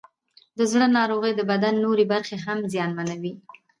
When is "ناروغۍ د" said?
0.97-1.41